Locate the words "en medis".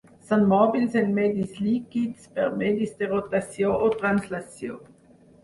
1.01-1.53